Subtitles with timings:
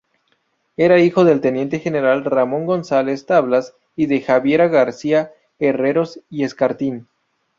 [0.77, 7.07] Era hijo del teniente general Ramón González-Tablas y de Javiera García-Herreros y Escartín.